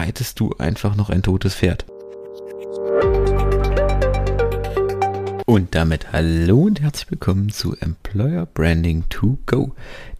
Reitest 0.00 0.40
du 0.40 0.54
einfach 0.56 0.96
noch 0.96 1.10
ein 1.10 1.22
totes 1.22 1.54
Pferd? 1.54 1.84
Und 5.44 5.74
damit 5.74 6.10
hallo 6.14 6.62
und 6.62 6.80
herzlich 6.80 7.10
willkommen 7.10 7.50
zu 7.50 7.76
Employer 7.76 8.46
Branding 8.46 9.04
to 9.10 9.36
Go, 9.44 9.74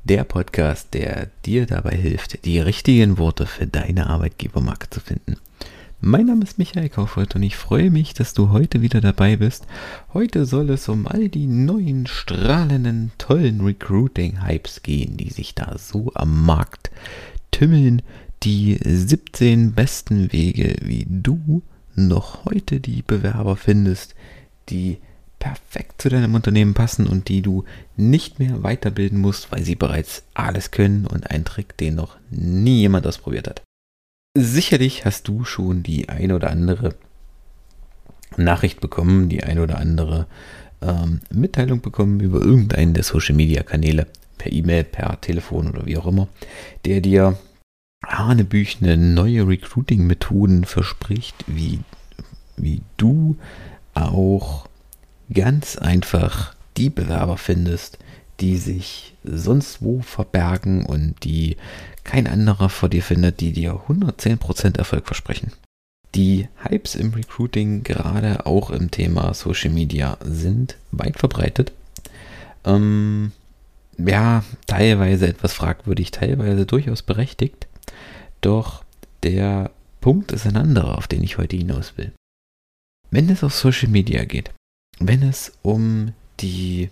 der 0.05 0.25
Podcast, 0.25 0.93
der 0.93 1.31
dir 1.47 1.65
dabei 1.65 1.97
hilft, 1.97 2.45
die 2.45 2.61
richtigen 2.61 3.17
Worte 3.17 3.47
für 3.47 3.67
deine 3.67 4.11
Arbeitgebermarke 4.11 4.91
zu 4.91 5.01
finden. 5.01 5.37
Mein 6.03 6.27
Name 6.27 6.45
ist 6.45 6.59
Michael 6.59 6.91
Kaufreuth 6.91 7.35
und 7.37 7.43
ich 7.43 7.57
freue 7.57 7.91
mich, 7.91 8.13
dass 8.13 8.35
du 8.35 8.51
heute 8.51 8.83
wieder 8.83 9.01
dabei 9.01 9.37
bist. 9.37 9.67
Heute 10.13 10.45
soll 10.45 10.69
es 10.69 10.91
um 10.91 11.07
all 11.07 11.31
die 11.31 11.47
neuen, 11.47 12.07
strahlenden, 12.07 13.13
tollen 13.17 13.63
Recruiting-Hypes 13.63 14.83
gehen, 14.83 15.17
die 15.17 15.31
sich 15.31 15.55
da 15.55 15.79
so 15.79 16.13
am 16.15 16.45
Markt 16.45 16.91
tümmeln. 17.51 18.03
Die 18.43 18.79
17 18.83 19.73
besten 19.73 20.33
Wege, 20.33 20.77
wie 20.81 21.07
du 21.09 21.63
noch 21.95 22.47
heute 22.47 22.81
die 22.81 23.03
Bewerber 23.03 23.57
findest, 23.57 24.15
die 24.71 24.99
perfekt 25.39 26.01
zu 26.01 26.09
deinem 26.09 26.35
Unternehmen 26.35 26.75
passen 26.75 27.07
und 27.07 27.29
die 27.29 27.43
du 27.43 27.65
nicht 27.97 28.39
mehr 28.39 28.63
weiterbilden 28.63 29.19
musst, 29.19 29.53
weil 29.53 29.63
sie 29.65 29.75
bereits 29.75 30.23
alles 30.33 30.71
können 30.71 31.07
und 31.07 31.31
ein 31.31 31.45
Trick, 31.45 31.77
den 31.77 31.97
noch 31.97 32.17
nie 32.31 32.81
jemand 32.81 33.07
ausprobiert 33.07 33.49
hat. 33.49 33.63
Sicherlich 34.39 35.05
hast 35.05 35.29
du 35.29 35.45
schon 35.45 35.83
die 35.83 36.09
ein 36.09 36.33
oder 36.33 36.51
andere 36.51 36.95
Nachricht 38.37 38.81
bekommen, 38.81 39.29
die 39.29 39.43
ein 39.43 39.59
oder 39.59 39.79
andere 39.79 40.27
ähm, 40.81 41.21
Mitteilung 41.31 41.81
bekommen 41.81 42.21
über 42.21 42.41
irgendeinen 42.41 42.95
der 42.95 43.03
Social 43.03 43.35
Media 43.35 43.63
Kanäle, 43.63 44.07
per 44.39 44.53
E-Mail, 44.53 44.85
per 44.85 45.21
Telefon 45.21 45.69
oder 45.69 45.85
wie 45.85 45.99
auch 45.99 46.07
immer, 46.07 46.29
der 46.85 47.01
dir 47.01 47.37
hanebüchene 48.07 48.97
neue 48.97 49.47
Recruiting-Methoden 49.47 50.65
verspricht, 50.65 51.37
wie, 51.47 51.81
wie 52.57 52.83
du 52.97 53.37
auch 53.95 54.69
ganz 55.33 55.77
einfach 55.77 56.55
die 56.77 56.91
Bewerber 56.91 57.37
findest, 57.37 57.99
die 58.41 58.57
sich 58.57 59.15
sonst 59.23 59.83
wo 59.83 60.01
verbergen 60.01 60.87
und 60.87 61.25
die 61.25 61.57
kein 62.05 62.27
anderer 62.27 62.71
vor 62.71 62.89
dir 62.89 63.03
findet, 63.03 63.41
die 63.41 63.53
dir 63.53 63.81
110% 63.89 64.79
Erfolg 64.79 65.07
versprechen. 65.07 65.53
Die 66.15 66.49
Hypes 66.65 66.97
im 66.97 67.13
Recruiting, 67.13 67.85
gerade 67.85 68.47
auch 68.47 68.71
im 68.71 68.91
Thema 68.91 69.33
Social 69.35 69.71
Media, 69.71 70.17
sind 70.25 70.77
weit 70.91 71.19
verbreitet. 71.19 71.73
Ähm, 72.65 73.33
ja, 73.97 74.43
teilweise 74.67 75.29
etwas 75.29 75.53
fragwürdig, 75.53 76.11
teilweise 76.11 76.67
durchaus 76.67 77.03
berechtigt. 77.03 77.69
Doch 78.41 78.85
der 79.23 79.71
Punkt 80.01 80.33
ist 80.33 80.47
ein 80.47 80.57
anderer, 80.57 80.97
auf 80.99 81.07
den 81.07 81.23
ich 81.23 81.39
heute 81.39 81.57
hinaus 81.57 81.97
will. 81.97 82.13
Wenn 83.11 83.29
es 83.29 83.45
auf 83.45 83.55
Social 83.55 83.89
Media 83.89 84.25
geht, 84.25 84.51
wenn 84.99 85.23
es 85.23 85.53
um 85.63 86.13
die 86.41 86.91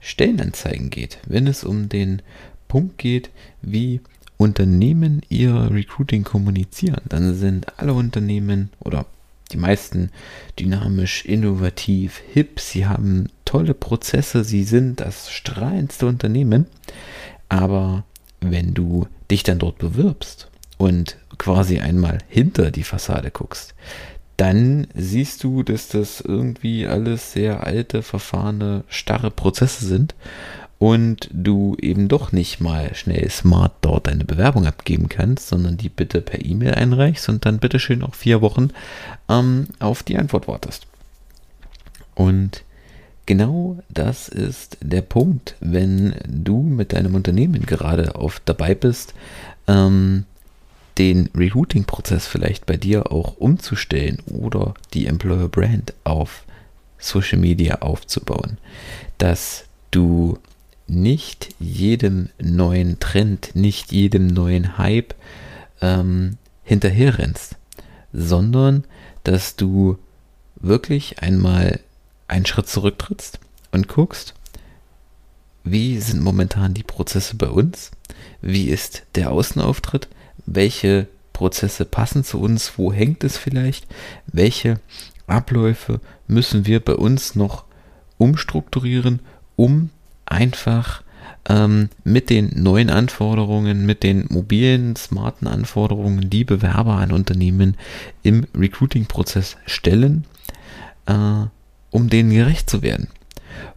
Stellenanzeigen 0.00 0.90
geht, 0.90 1.18
wenn 1.26 1.46
es 1.46 1.64
um 1.64 1.88
den 1.88 2.20
Punkt 2.68 2.98
geht, 2.98 3.30
wie 3.62 4.00
Unternehmen 4.36 5.22
ihr 5.28 5.70
Recruiting 5.70 6.24
kommunizieren, 6.24 7.02
dann 7.08 7.34
sind 7.34 7.78
alle 7.78 7.94
Unternehmen 7.94 8.70
oder 8.80 9.06
die 9.52 9.56
meisten 9.56 10.10
dynamisch, 10.58 11.24
innovativ, 11.24 12.20
hip, 12.32 12.58
sie 12.58 12.86
haben 12.86 13.28
tolle 13.44 13.74
Prozesse, 13.74 14.44
sie 14.44 14.64
sind 14.64 15.00
das 15.00 15.30
strahlendste 15.30 16.06
Unternehmen. 16.06 16.66
Aber 17.48 18.04
wenn 18.40 18.74
du 18.74 19.06
dich 19.30 19.42
dann 19.42 19.58
dort 19.58 19.78
bewirbst 19.78 20.48
und 20.82 21.16
quasi 21.38 21.78
einmal 21.78 22.18
hinter 22.28 22.72
die 22.72 22.82
Fassade 22.82 23.30
guckst, 23.30 23.74
dann 24.36 24.88
siehst 24.94 25.44
du, 25.44 25.62
dass 25.62 25.86
das 25.86 26.20
irgendwie 26.20 26.88
alles 26.88 27.32
sehr 27.32 27.64
alte, 27.64 28.02
verfahrene, 28.02 28.82
starre 28.88 29.30
Prozesse 29.30 29.86
sind 29.86 30.16
und 30.80 31.30
du 31.32 31.76
eben 31.80 32.08
doch 32.08 32.32
nicht 32.32 32.60
mal 32.60 32.96
schnell 32.96 33.30
smart 33.30 33.74
dort 33.82 34.08
deine 34.08 34.24
Bewerbung 34.24 34.66
abgeben 34.66 35.08
kannst, 35.08 35.46
sondern 35.46 35.76
die 35.76 35.88
bitte 35.88 36.20
per 36.20 36.44
E-Mail 36.44 36.74
einreichst 36.74 37.28
und 37.28 37.46
dann 37.46 37.60
bitte 37.60 37.78
schön 37.78 38.02
auch 38.02 38.16
vier 38.16 38.40
Wochen 38.40 38.70
ähm, 39.28 39.68
auf 39.78 40.02
die 40.02 40.18
Antwort 40.18 40.48
wartest. 40.48 40.88
Und 42.16 42.64
genau 43.26 43.78
das 43.88 44.28
ist 44.28 44.78
der 44.80 45.02
Punkt, 45.02 45.54
wenn 45.60 46.16
du 46.26 46.60
mit 46.60 46.92
deinem 46.92 47.14
Unternehmen 47.14 47.66
gerade 47.66 48.16
auf 48.16 48.42
dabei 48.44 48.74
bist, 48.74 49.14
ähm, 49.68 50.24
den 51.02 51.30
Recruiting-Prozess 51.34 52.28
vielleicht 52.28 52.64
bei 52.64 52.76
dir 52.76 53.10
auch 53.10 53.36
umzustellen 53.36 54.20
oder 54.26 54.74
die 54.94 55.06
Employer 55.06 55.48
Brand 55.48 55.94
auf 56.04 56.44
Social 56.96 57.38
Media 57.38 57.80
aufzubauen, 57.80 58.58
dass 59.18 59.64
du 59.90 60.38
nicht 60.86 61.56
jedem 61.58 62.28
neuen 62.40 63.00
Trend, 63.00 63.56
nicht 63.56 63.90
jedem 63.90 64.28
neuen 64.28 64.78
Hype 64.78 65.16
ähm, 65.80 66.38
hinterherrennst, 66.62 67.56
sondern 68.12 68.84
dass 69.24 69.56
du 69.56 69.98
wirklich 70.54 71.18
einmal 71.18 71.80
einen 72.28 72.46
Schritt 72.46 72.68
zurücktrittst 72.68 73.40
und 73.72 73.88
guckst, 73.88 74.34
wie 75.64 75.98
sind 75.98 76.22
momentan 76.22 76.74
die 76.74 76.84
Prozesse 76.84 77.34
bei 77.34 77.48
uns, 77.48 77.90
wie 78.40 78.68
ist 78.68 79.02
der 79.16 79.32
Außenauftritt, 79.32 80.06
welche 80.46 81.06
Prozesse 81.32 81.84
passen 81.84 82.24
zu 82.24 82.40
uns, 82.40 82.72
wo 82.76 82.92
hängt 82.92 83.24
es 83.24 83.36
vielleicht, 83.36 83.86
welche 84.26 84.80
Abläufe 85.26 86.00
müssen 86.26 86.66
wir 86.66 86.80
bei 86.80 86.94
uns 86.94 87.34
noch 87.34 87.64
umstrukturieren, 88.18 89.20
um 89.56 89.90
einfach 90.26 91.02
ähm, 91.48 91.88
mit 92.04 92.30
den 92.30 92.50
neuen 92.62 92.90
Anforderungen, 92.90 93.84
mit 93.86 94.02
den 94.02 94.26
mobilen, 94.28 94.96
smarten 94.96 95.46
Anforderungen, 95.46 96.30
die 96.30 96.44
Bewerber 96.44 96.94
an 96.96 97.12
Unternehmen 97.12 97.76
im 98.22 98.46
Recruiting-Prozess 98.54 99.56
stellen, 99.66 100.24
äh, 101.06 101.46
um 101.90 102.08
denen 102.08 102.30
gerecht 102.30 102.70
zu 102.70 102.82
werden. 102.82 103.08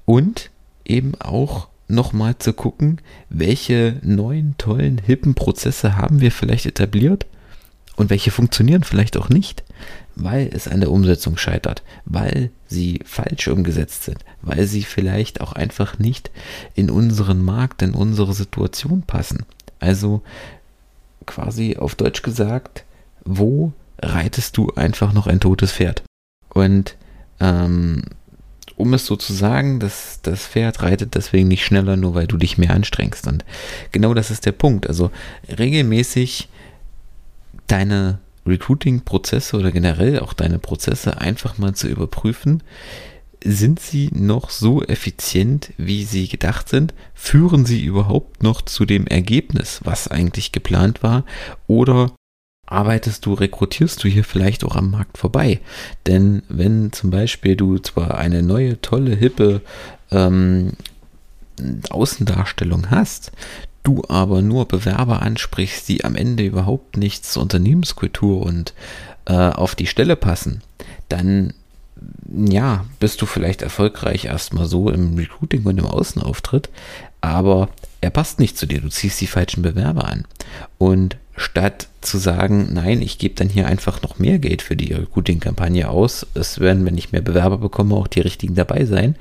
Und 0.06 0.52
eben 0.86 1.16
auch 1.20 1.68
nochmal 1.88 2.38
zu 2.38 2.54
gucken, 2.54 3.00
welche 3.30 4.00
neuen, 4.02 4.56
tollen, 4.58 4.98
hippen 4.98 5.36
Prozesse 5.36 5.98
haben 5.98 6.22
wir 6.22 6.32
vielleicht 6.32 6.66
etabliert 6.66 7.26
und 7.96 8.10
welche 8.10 8.32
funktionieren 8.32 8.84
vielleicht 8.84 9.18
auch 9.18 9.30
nicht, 9.30 9.64
weil 10.16 10.50
es 10.54 10.68
an 10.68 10.80
der 10.80 10.92
Umsetzung 10.92 11.38
scheitert, 11.38 11.84
weil 12.06 12.52
sie 12.68 13.02
falsch 13.06 13.48
umgesetzt 13.48 14.04
sind, 14.04 14.20
weil 14.42 14.66
sie 14.66 14.84
vielleicht 14.84 15.42
auch 15.42 15.54
einfach 15.54 16.00
nicht 16.00 16.32
in 16.74 16.90
unseren 16.90 17.42
Markt, 17.42 17.82
in 17.82 17.94
unsere 17.94 18.34
Situation 18.34 19.04
passen. 19.04 19.46
Also 19.80 20.24
quasi 21.26 21.78
auf 21.78 21.96
Deutsch 21.96 22.22
gesagt, 22.22 22.86
wo 23.24 23.74
reitest 24.02 24.58
du 24.58 24.72
einfach 24.76 25.14
noch 25.14 25.28
ein 25.28 25.40
totes 25.40 25.72
Pferd? 25.72 26.04
Und 26.50 26.96
ähm, 27.40 28.04
um 28.78 28.94
es 28.94 29.06
so 29.06 29.16
zu 29.16 29.34
sagen, 29.34 29.80
das, 29.80 30.20
das 30.22 30.46
Pferd 30.46 30.82
reitet 30.82 31.16
deswegen 31.16 31.48
nicht 31.48 31.64
schneller, 31.64 31.96
nur 31.96 32.14
weil 32.14 32.28
du 32.28 32.38
dich 32.38 32.58
mehr 32.58 32.72
anstrengst. 32.72 33.28
Und 33.28 33.46
genau 33.92 34.14
das 34.14 34.32
ist 34.32 34.46
der 34.46 34.52
Punkt. 34.52 34.88
Also 34.88 35.12
regelmäßig 35.58 36.50
deine 37.68 38.20
Recruiting-Prozesse 38.46 39.58
oder 39.58 39.72
generell 39.72 40.20
auch 40.20 40.34
deine 40.34 40.60
Prozesse 40.60 41.20
einfach 41.20 41.58
mal 41.58 41.74
zu 41.74 41.88
überprüfen. 41.88 42.64
Sind 43.44 43.80
sie 43.80 44.10
noch 44.12 44.50
so 44.50 44.84
effizient, 44.84 45.72
wie 45.78 46.04
sie 46.04 46.28
gedacht 46.28 46.68
sind? 46.68 46.94
Führen 47.14 47.66
sie 47.66 47.84
überhaupt 47.84 48.44
noch 48.44 48.62
zu 48.62 48.86
dem 48.86 49.08
Ergebnis, 49.08 49.82
was 49.84 50.08
eigentlich 50.08 50.52
geplant 50.52 51.04
war? 51.04 51.26
Oder 51.68 52.12
arbeitest 52.66 53.26
du, 53.26 53.34
rekrutierst 53.34 54.04
du 54.04 54.08
hier 54.08 54.24
vielleicht 54.24 54.64
auch 54.64 54.76
am 54.76 54.92
Markt 54.92 55.18
vorbei. 55.18 55.60
Denn 56.08 56.44
wenn 56.50 56.92
zum 56.92 57.12
Beispiel 57.12 57.56
du 57.56 57.78
zwar 57.80 58.18
eine 58.18 58.42
neue, 58.42 58.82
tolle, 58.82 59.16
hippe 59.16 59.62
ähm, 60.12 60.74
Außendarstellung 61.90 62.90
hast, 62.90 63.32
du 63.84 64.04
aber 64.10 64.42
nur 64.42 64.68
Bewerber 64.68 65.22
ansprichst, 65.22 65.88
die 65.88 66.04
am 66.04 66.16
Ende 66.16 66.44
überhaupt 66.44 66.98
nichts 66.98 67.34
zur 67.34 67.44
Unternehmenskultur 67.44 68.42
und 68.42 68.74
äh, 69.26 69.34
auf 69.34 69.76
die 69.76 69.88
Stelle 69.88 70.16
passen, 70.16 70.62
dann 71.08 71.54
ja, 72.36 72.86
bist 73.00 73.22
du 73.22 73.26
vielleicht 73.26 73.62
erfolgreich 73.62 74.26
erstmal 74.26 74.66
so 74.66 74.90
im 74.90 75.16
Recruiting 75.16 75.64
und 75.64 75.78
im 75.78 75.86
Außenauftritt, 75.86 76.70
aber 77.22 77.70
er 78.02 78.10
passt 78.10 78.40
nicht 78.40 78.58
zu 78.58 78.66
dir, 78.66 78.82
du 78.82 78.90
ziehst 78.90 79.22
die 79.22 79.28
falschen 79.28 79.62
Bewerber 79.62 80.06
an. 80.06 80.26
Und 80.78 81.18
statt 81.38 81.88
zu 82.02 82.18
sagen, 82.18 82.70
nein, 82.72 83.02
ich 83.02 83.18
gebe 83.18 83.36
dann 83.36 83.50
hier 83.50 83.68
einfach 83.68 84.02
noch 84.02 84.20
mehr 84.20 84.40
Geld 84.40 84.62
für 84.62 84.76
die 84.76 84.94
Recruiting-Kampagne 84.94 85.90
aus, 85.90 86.26
es 86.34 86.60
werden, 86.60 86.86
wenn 86.86 86.98
ich 86.98 87.12
mehr 87.12 87.22
Bewerber 87.22 87.58
bekomme, 87.58 87.96
auch 87.96 88.08
die 88.08 88.22
richtigen 88.22 88.56
dabei 88.56 88.86
sein, 88.86 89.16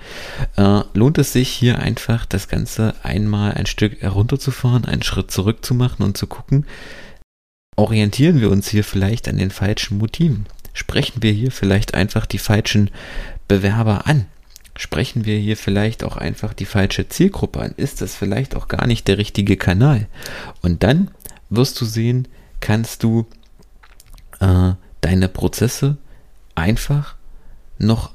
äh, 0.57 0.81
lohnt 0.93 1.19
es 1.19 1.33
sich 1.33 1.49
hier 1.49 1.79
einfach 1.79 2.25
das 2.27 2.49
Ganze 2.49 2.95
einmal 3.03 3.53
ein 3.53 3.67
Stück 3.67 4.01
herunterzufahren, 4.01 4.85
einen 4.85 5.03
Schritt 5.03 5.31
zurück 5.31 5.65
zu 5.65 5.75
machen 5.75 6.03
und 6.03 6.17
zu 6.17 6.27
gucken, 6.27 6.67
orientieren 7.77 8.41
wir 8.41 8.51
uns 8.51 8.69
hier 8.69 8.85
vielleicht 8.85 9.27
an 9.29 9.39
den 9.39 9.51
falschen 9.51 9.99
Motiven? 9.99 10.47
Sprechen 10.73 11.23
wir 11.23 11.33
hier 11.33 11.51
vielleicht 11.51 11.95
einfach 11.95 12.27
die 12.27 12.39
falschen 12.39 12.91
Bewerber 13.49 14.07
an? 14.07 14.27
Sprechen 14.77 15.25
wir 15.25 15.39
hier 15.39 15.57
vielleicht 15.57 16.03
auch 16.03 16.17
einfach 16.17 16.53
die 16.53 16.65
falsche 16.65 17.09
Zielgruppe 17.09 17.61
an? 17.61 17.75
Ist 17.77 18.01
das 18.01 18.17
vielleicht 18.17 18.57
auch 18.57 18.67
gar 18.67 18.87
nicht 18.87 19.07
der 19.07 19.19
richtige 19.19 19.57
Kanal? 19.57 20.09
Und 20.63 20.83
dann 20.83 21.11
wirst 21.57 21.81
du 21.81 21.85
sehen, 21.85 22.29
kannst 22.61 23.03
du 23.03 23.27
äh, 24.41 24.73
deine 25.01 25.29
Prozesse 25.29 25.97
einfach 26.55 27.17
noch 27.79 28.13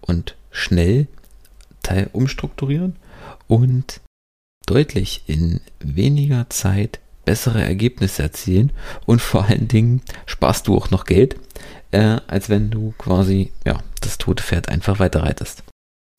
und 0.00 0.36
schnell 0.50 1.06
umstrukturieren 2.12 2.96
und 3.46 4.02
deutlich 4.66 5.22
in 5.26 5.60
weniger 5.80 6.50
Zeit 6.50 7.00
bessere 7.24 7.62
Ergebnisse 7.62 8.22
erzielen 8.22 8.72
und 9.06 9.22
vor 9.22 9.46
allen 9.46 9.68
Dingen 9.68 10.02
sparst 10.26 10.66
du 10.66 10.76
auch 10.76 10.90
noch 10.90 11.04
Geld, 11.04 11.36
äh, 11.90 12.18
als 12.26 12.48
wenn 12.48 12.70
du 12.70 12.92
quasi 12.98 13.52
ja 13.64 13.82
das 14.00 14.18
tote 14.18 14.42
Pferd 14.42 14.68
einfach 14.68 14.98
weiterreitest. 14.98 15.62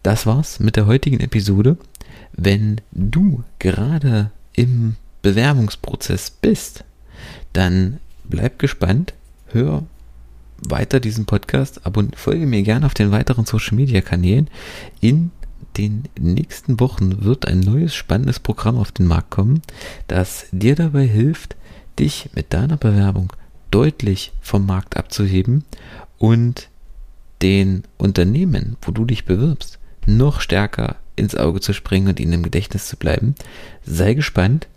Das 0.01 0.25
war's 0.25 0.59
mit 0.59 0.75
der 0.75 0.88
heutigen 0.88 1.19
Episode. 1.19 1.77
Wenn 2.33 2.81
du 2.91 3.44
gerade 3.59 4.31
im 4.53 4.95
Bewerbungsprozess 5.21 6.31
bist, 6.31 6.83
dann 7.54 8.00
bleib 8.25 8.60
gespannt, 8.60 9.13
hör 9.48 9.83
weiter 10.62 11.00
diesen 11.00 11.25
Podcast, 11.25 11.86
abonniere, 11.86 12.18
folge 12.18 12.45
mir 12.45 12.63
gerne 12.63 12.86
auf 12.86 12.94
den 12.94 13.12
weiteren 13.12 13.45
Social 13.45 13.75
Media 13.75 14.01
Kanälen. 14.01 14.50
In 15.00 15.31
den 15.77 16.04
nächsten 16.19 16.80
Wochen 16.80 17.24
wird 17.24 17.48
ein 17.48 17.60
neues 17.60 17.95
spannendes 17.95 18.39
Programm 18.39 18.77
auf 18.77 18.92
den 18.92 19.07
Markt 19.07 19.30
kommen, 19.30 19.62
das 20.07 20.48
dir 20.51 20.75
dabei 20.75 21.06
hilft, 21.06 21.56
dich 21.98 22.30
mit 22.36 22.54
deiner 22.54 22.77
Bewerbung 22.77 23.33
deutlich 23.72 24.33
vom 24.42 24.65
Markt 24.65 24.98
abzuheben 24.98 25.63
und 26.18 26.69
den 27.42 27.83
Unternehmen, 27.98 28.77
wo 28.81 28.92
du 28.92 29.06
dich 29.06 29.25
bewirbst, 29.25 29.80
noch 30.06 30.42
stärker 30.42 30.98
ins 31.15 31.36
Auge 31.36 31.60
zu 31.62 31.74
springen 31.74 32.07
und 32.07 32.19
ihnen 32.19 32.33
im 32.33 32.44
Gedächtnis 32.44 32.88
zu 32.88 32.98
bleiben. 32.98 33.36
Sei 33.86 34.13
gespannt. 34.13 34.68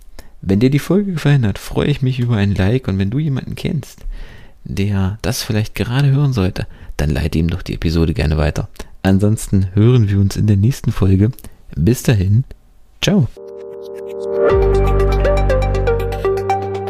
Wenn 0.42 0.58
dir 0.58 0.70
die 0.70 0.80
Folge 0.80 1.12
gefallen 1.12 1.46
hat, 1.46 1.58
freue 1.58 1.86
ich 1.88 2.02
mich 2.02 2.18
über 2.18 2.36
ein 2.36 2.54
Like 2.54 2.88
und 2.88 2.98
wenn 2.98 3.10
du 3.10 3.20
jemanden 3.20 3.54
kennst, 3.54 4.04
der 4.64 5.18
das 5.22 5.42
vielleicht 5.42 5.76
gerade 5.76 6.10
hören 6.10 6.32
sollte, 6.32 6.66
dann 6.96 7.10
leite 7.10 7.38
ihm 7.38 7.48
doch 7.48 7.62
die 7.62 7.74
Episode 7.74 8.12
gerne 8.12 8.36
weiter. 8.36 8.68
Ansonsten 9.02 9.68
hören 9.74 10.08
wir 10.08 10.18
uns 10.18 10.36
in 10.36 10.48
der 10.48 10.56
nächsten 10.56 10.90
Folge. 10.92 11.30
Bis 11.76 12.02
dahin, 12.02 12.44
ciao. 13.00 13.28